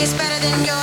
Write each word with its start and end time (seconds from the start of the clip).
It's 0.00 0.14
better 0.14 0.38
than 0.38 0.64
yours. 0.64 0.77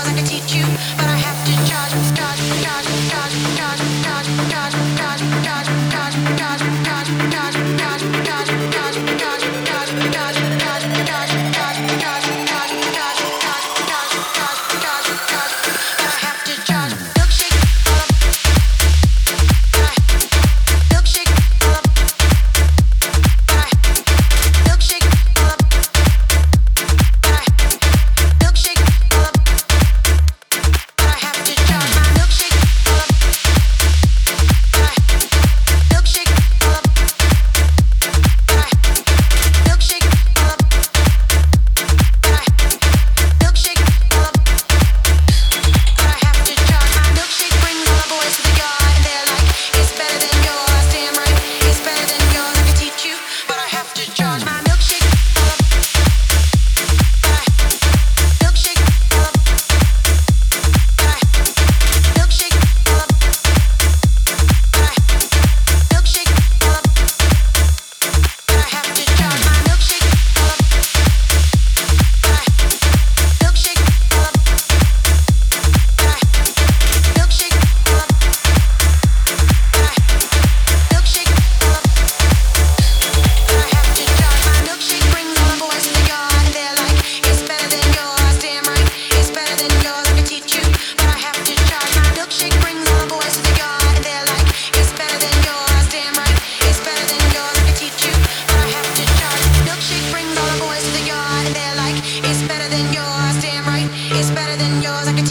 It's 102.27 102.41
better 102.47 102.67
than 102.67 102.91
yours, 102.91 103.35
damn 103.41 103.65
right. 103.65 103.89
It's 104.17 104.31
better 104.31 104.55
than 104.57 104.81
yours. 104.81 105.07
I 105.07 105.13
can 105.13 105.25